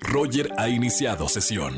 [0.00, 1.76] Roger ha iniciado sesión.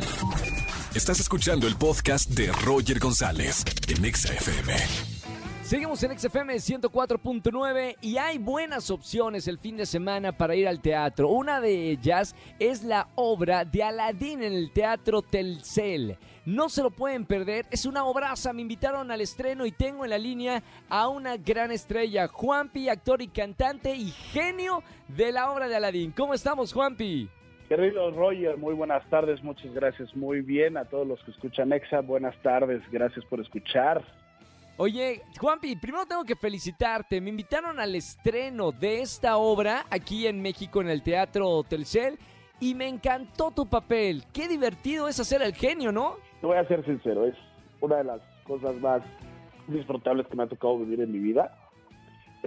[0.94, 4.74] Estás escuchando el podcast de Roger González en Exa FM.
[5.62, 10.80] Seguimos en XFM 104.9 y hay buenas opciones el fin de semana para ir al
[10.80, 11.28] teatro.
[11.28, 16.18] Una de ellas es la obra de Aladdin en el Teatro Telcel.
[16.44, 18.52] No se lo pueden perder, es una obraza.
[18.52, 23.22] Me invitaron al estreno y tengo en la línea a una gran estrella, Juanpi, actor
[23.22, 26.10] y cantante y genio de la obra de Aladdin.
[26.10, 27.28] ¿Cómo estamos, Juanpi?
[27.70, 32.00] Querido Roger, muy buenas tardes, muchas gracias, muy bien a todos los que escuchan EXA,
[32.00, 34.02] buenas tardes, gracias por escuchar.
[34.76, 37.20] Oye, Juanpi, primero tengo que felicitarte.
[37.20, 42.18] Me invitaron al estreno de esta obra aquí en México en el Teatro Telcel
[42.58, 44.24] y me encantó tu papel.
[44.32, 46.16] Qué divertido es hacer el genio, ¿no?
[46.40, 47.36] Te voy a ser sincero, es
[47.80, 49.00] una de las cosas más
[49.68, 51.56] disfrutables que me ha tocado vivir en mi vida.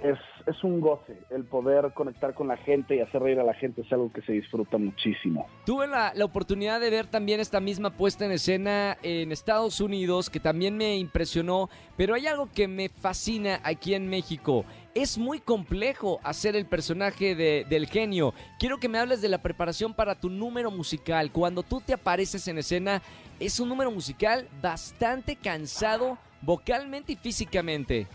[0.02, 3.54] Es, es un goce el poder conectar con la gente y hacer reír a la
[3.54, 5.46] gente, es algo que se disfruta muchísimo.
[5.64, 10.30] Tuve la, la oportunidad de ver también esta misma puesta en escena en Estados Unidos,
[10.30, 14.64] que también me impresionó, pero hay algo que me fascina aquí en México.
[14.96, 18.34] Es muy complejo hacer el personaje de- del genio.
[18.58, 21.30] Quiero que me hables de la preparación para tu número musical.
[21.30, 23.00] Cuando tú te apareces en escena,
[23.38, 28.06] es un número musical bastante cansado vocalmente y físicamente.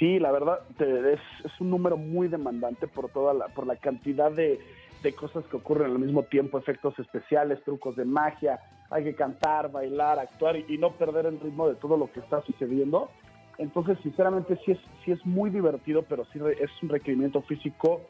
[0.00, 1.20] Sí, la verdad es,
[1.60, 4.58] un número muy demandante por toda la, por la cantidad de,
[5.02, 9.70] de cosas que ocurren al mismo tiempo, efectos especiales, trucos de magia, hay que cantar,
[9.70, 13.10] bailar, actuar y, no perder el ritmo de todo lo que está sucediendo.
[13.58, 18.00] Entonces, sinceramente, sí es, sí es muy divertido, pero sí es un requerimiento físico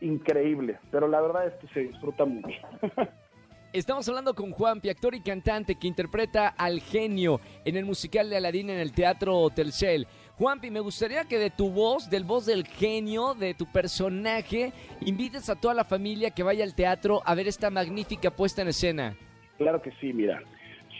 [0.00, 0.78] increíble.
[0.90, 2.56] Pero la verdad es que se disfruta mucho.
[3.72, 8.36] Estamos hablando con Juanpi, actor y cantante que interpreta al genio en el musical de
[8.36, 10.06] Aladdin en el Teatro Telcel.
[10.38, 15.50] Juanpi, me gustaría que de tu voz, del voz del genio, de tu personaje, invites
[15.50, 19.14] a toda la familia que vaya al teatro a ver esta magnífica puesta en escena.
[19.58, 20.42] Claro que sí, mira.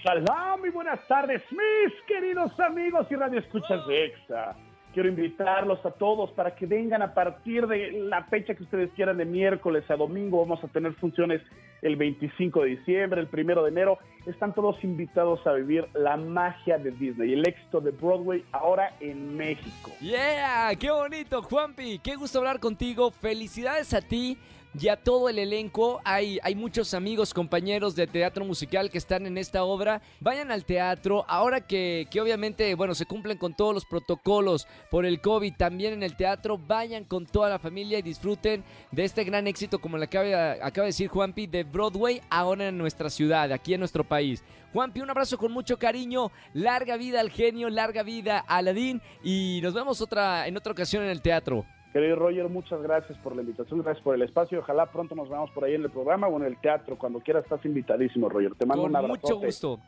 [0.05, 4.56] Salam, muy buenas tardes, mis queridos amigos y radioescuchas de EXA.
[4.92, 9.17] Quiero invitarlos a todos para que vengan a partir de la fecha que ustedes quieran,
[9.17, 10.40] de miércoles a domingo.
[10.40, 11.40] Vamos a tener funciones
[11.82, 13.98] el 25 de diciembre, el 1 de enero.
[14.26, 19.36] Están todos invitados a vivir la magia de Disney, el éxito de Broadway ahora en
[19.36, 19.90] México.
[20.00, 20.72] ¡Yeah!
[20.78, 21.98] ¡Qué bonito, Juanpi!
[21.98, 23.10] ¡Qué gusto hablar contigo!
[23.10, 24.38] Felicidades a ti
[24.78, 26.00] y a todo el elenco.
[26.04, 30.00] Hay, hay muchos amigos, compañeros de teatro musical que están en esta obra.
[30.20, 31.24] Vayan al teatro.
[31.28, 35.94] Ahora que, que obviamente, bueno, se cumplen con todos los protocolos por el COVID, también
[35.94, 39.98] en el teatro, vayan con toda la familia y disfruten de este gran éxito, como
[39.98, 44.05] le acaba, acaba de decir Juanpi, de Broadway ahora en nuestra ciudad, aquí en nuestro
[44.05, 44.44] país.
[44.72, 46.30] Juanpi, un abrazo con mucho cariño.
[46.55, 49.00] Larga vida al genio, larga vida a Aladín.
[49.22, 51.64] Y nos vemos otra, en otra ocasión en el teatro.
[51.92, 54.61] Querido Roger, muchas gracias por la invitación, gracias por el espacio.
[54.61, 56.96] Ojalá pronto nos veamos por ahí en el programa o en el teatro.
[56.96, 58.55] Cuando quieras estás invitadísimo, Roger.
[58.55, 59.20] Te mando Con un abrazo.
[59.20, 59.78] mucho gusto.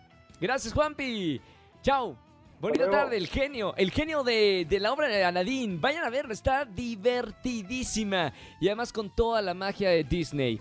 [0.41, 1.41] Gracias, Juanpi.
[1.83, 2.17] Chao.
[2.61, 5.81] Bonita tarde, el genio, el genio de, de la obra de Aladdin.
[5.83, 8.33] Vayan a verla, está divertidísima.
[8.61, 10.61] Y además con toda la magia de Disney.